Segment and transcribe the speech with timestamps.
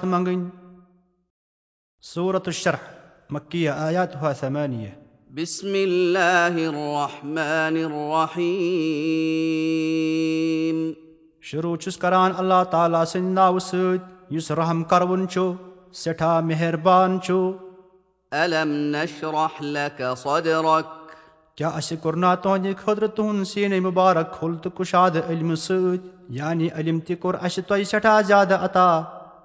[0.00, 0.48] حاجت منٛگٕنۍ
[2.02, 2.82] صوٗرت شرح
[3.30, 4.88] مکی آیات ثمانیہ
[5.36, 8.38] بسم الله الرحمن الرحيم
[11.50, 13.98] شروٗع چھُس کران اللہ تعالیٰ سٕنٛدِ ناوٕ سۭتۍ
[14.36, 15.40] یُس رحم کروُن چھُ
[15.92, 17.34] سٮ۪ٹھاہ مہربان چھُ
[18.32, 20.86] ألم نشرح لك صدرك
[21.56, 26.00] کیٛاہ اَسہِ کوٚرنا تُہنٛدِ خٲطرٕ تُہُنٛد سیٖنے مُبارک کھُل تہٕ کُشادٕ علمہٕ سۭتۍ
[26.40, 28.90] یعنی علم تہِ کوٚر اَسہِ تۄہہِ سٮ۪ٹھاہ زیادٕ عطا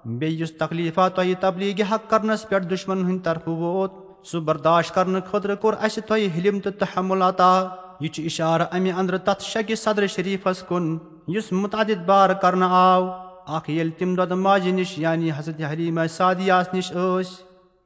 [0.06, 3.92] بیٚیہِ یُس تکلیٖفا تۄہہِ تبلیٖغ حق کرنس پٮ۪ٹھ دُشمن ہٕنٛدِ طرفہٕ ووت
[4.26, 7.68] سُہ برداشت کرنہٕ خٲطرٕ کوٚر اَسہِ تۄہہِ حِلم تہٕ تحمل عطا
[8.00, 10.98] یہِ چھُ اِشارٕ امہِ انٛدرٕ تتھ شکہِ صدرٕ شریٖفس کُن.
[11.28, 13.26] یُس مُتعدِد بار کرنہٕ آو.
[13.56, 17.32] اکھ ییٚلہِ تِم دۄدٕ ماجہِ نِش یعنی حضرت حلیٖما سادِیاہس نِش ٲسۍ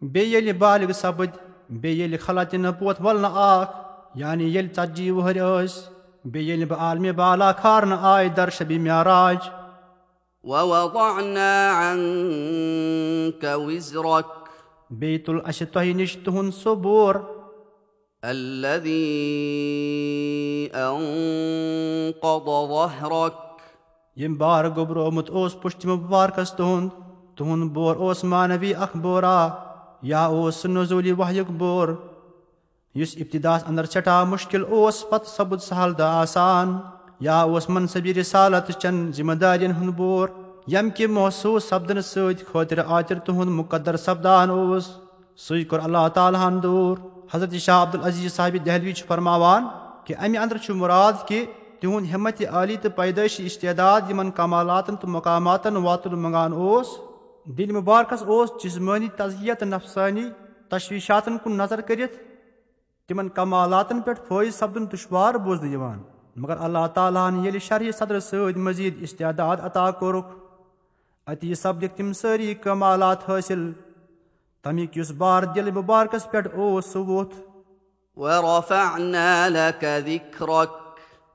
[0.02, 1.38] بیٚیہِ ییٚلہِ بالغ سپٕدۍ
[1.70, 3.02] بیٚیہِ ییٚلہِ خلط نہٕ پوتھ
[3.34, 3.70] آکھ
[4.14, 5.82] یعنی ییٚلہِ ژتجی وُہٕرۍ ٲسۍ
[6.24, 9.59] بیٚیہِ ییٚلہِ بہٕ عالمہِ بالا کھارنہٕ آے درشبی معراج
[14.90, 17.14] بیٚیہِ تُل اَسہِ تۄہہِ نِش تُہُنٛد سُہ بور
[24.16, 26.88] ییٚمۍ بار گوٚبرومُت اوس پُشتہِ مُبارکس تُہُنٛد
[27.36, 29.48] تُہُنٛد بور اوس مانوی اکھ بورا
[30.02, 31.88] یا اوس سُہ نزوٗلی واہیُک بور
[32.94, 36.78] یُس اِبتِداہس انٛدر سٮ۪ٹھاہ مُشکِل اوس پتہٕ سپُد سہل تہٕ آسان
[37.26, 40.28] یا اوس منصبی رِسالت چٮ۪ن ذِمہٕ دارین ہُنٛد بور
[40.66, 44.88] ییٚمہِ کہِ محسوٗس سپدنہٕ سۭتۍ خٲطرٕ عطر تُہُنٛد مُقدر سپدان اوس
[45.46, 46.98] سُے کوٚر اللہ تعالیٰ ہن دوٗر
[47.32, 49.66] حضرت شاہ عبدالعزیٖز صاحبِ دہلوی چھُ فرماوان
[50.04, 51.44] کہِ امہِ انٛدر چھُ مُراد کہِ
[51.80, 56.88] تِہُنٛد ہِمت عٲلی تہٕ پیدٲشی اِشتعداد یِمن کمالاتن تہٕ مُقاماتن واتُن منٛگان اوس
[57.56, 60.24] دِلہِ مُبارکس اوس جِسمٲنی تزیت تہٕ نفسٲنی
[60.70, 62.16] تشویشاتن کُن نظر کٔرِتھ
[63.08, 65.98] تِمن کمالاتن پٮ۪ٹھ فٲیِد سپدُن دُشوار بوزنہٕ یِوان
[66.42, 70.26] مگر اللہ تعالیٰ ہن ییٚلہِ شرحہِ صدرٕ سۭتۍ مزیٖد اِشتعداد عطا کوٚرُکھ
[71.26, 73.70] اتی سپدِکھ تِم سٲری کمالات حٲصِل
[74.62, 77.34] تمیُک یُس بار دِلہِ مُبارکس پٮ۪ٹھ اوس سُہ ووٚتھ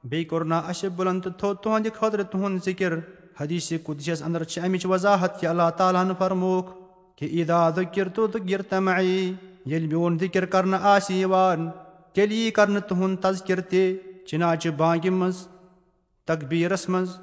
[0.10, 2.94] بیٚیہِ کوٚرنا اَسہِ بُلند تہٕ تھوٚد تُہنٛدِ خٲطرٕ تُہُنٛد ذِکِر۔
[3.40, 6.72] حدیثہِ کُدِس انٛدر چھِ امِچ وضاحت کہِ اللہ تعالیٰ ہن فرموکھ
[7.18, 9.34] کہِ عیٖدا دُکِر تہٕ دُگِر تمعی
[9.66, 11.70] ییٚلہِ میون ذِکِر کرنہٕ آسہِ یِوان
[12.14, 13.98] تیٚلہِ یی کرنہٕ تُہُنٛد تذکِر تہِ
[14.28, 15.48] چِناچہِ بانگہِ منٛز
[16.26, 17.18] تقبیٖرس منٛز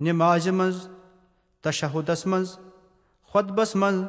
[0.00, 0.88] نِمازِ منٛز
[1.62, 2.58] تشہُدس منٛز
[3.32, 4.04] خۄطبس منٛز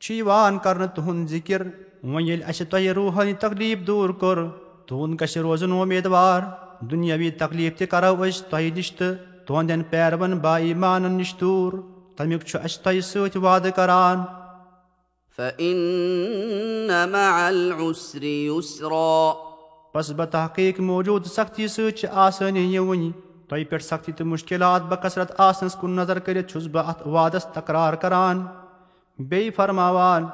[0.00, 1.62] چھُ یِوان کرنہٕ تُہُنٛد ذِکِر۔
[2.04, 4.38] وۄنۍ ییٚلہِ اَسہِ تۄہہِ روحٲنی تکلیٖف دوٗر کوٚر
[4.86, 6.42] تُہُنٛد گژھِ روزُن اُمیدوار۔
[6.80, 11.72] دُنیٲوی تکلیٖف تہِ کرو أسۍ تۄہہِ نِش تہٕ تُہنٛدٮ۪ن پیروَن با ایٖمانن نِش دوٗر۔
[12.16, 14.18] تمیُک چھُ اَسہِ تۄہہِ سۭتۍ وادٕ کران
[19.94, 23.10] بس بہ تحقیٖق موٗجوٗد سختی سۭتۍ چھِ آسٲنی یِوٕنۍ
[23.48, 27.94] تۄہہِ پٮ۪ٹھ سختی تہٕ مُشکِلات بکثرت آسنس کُن نظر کٔرِتھ چھُس بہٕ اتھ وادس تکرار
[28.02, 28.46] کران.
[29.18, 30.24] بیٚیہِ فرماوان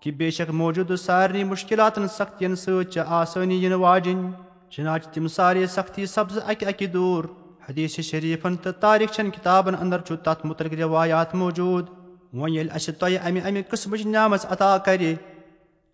[0.00, 4.30] کہِ بے شک موٗجوٗدٕ سارنٕے مُشکِلاتن سختین سۭتۍ چھِ آسٲنی یِنہٕ واجِنۍ
[4.70, 7.24] چِناچہِ تِم سارے سختی سبزٕ اکہِ اکہِ دوٗر.
[7.68, 11.97] حدیث شریٖفن تہٕ تاریٖخ چٮ۪ن کِتابن انٛدر چھُ تتھ مُتعلق رِوایات موٗجوٗد
[12.34, 15.14] وۄنۍ ییٚلہِ اَسہِ تۄہہِ امہِ امہِ قٕسمٕچ نعمژ عطا کرِ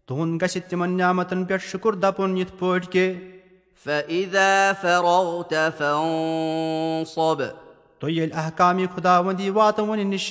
[0.07, 3.07] تُہُنٛد گژھِ تِمن نعمتن پٮ۪ٹھ شُکُر دپُن یِتھ پٲٹھۍ کہِ
[7.99, 10.27] تُہۍ ییٚلہِ احکامی خُدا ؤنٛدی واتہٕ وُنہِ نِش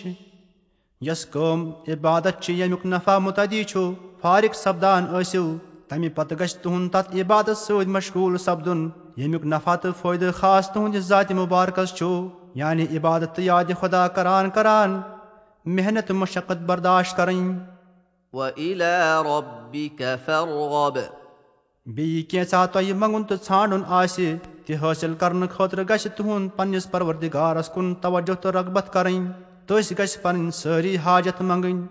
[1.02, 1.60] یۄس کٲم
[1.94, 3.92] عبادت چھِ ییٚمیُک نفع مُتعدی چھُ
[4.22, 5.46] فارغ سپدان ٲسِو
[5.90, 11.04] تمہِ پتہٕ گژھِ تُہُنٛد تتھ عبادت سۭتۍ مشغوٗل سپدُن ییٚمیُک نفع تہٕ فٲیدٕ خاص تُہنٛدِس
[11.08, 12.06] ذاتہِ مُبارکس چھُ
[12.56, 15.02] یعنی عبادت تہٕ یادِ خۄدا کران کران
[15.66, 17.54] محنت مشقت برداشت کرٕنۍ
[21.86, 24.36] بیٚیہِ کینٛژھا تۄہہِ منٛگُن تہٕ ژھانڈُن آسہِ
[24.66, 29.32] تہِ حٲصِل کرنہٕ خٲطرٕ گژھِ تُہُنٛد پننِس پروردِگارس کُن توجہ تہٕ رغبت کرٕنۍ
[29.68, 31.88] تٔسۍ گژھِ پنٕنۍ سٲری حاجت منٛگٕنۍ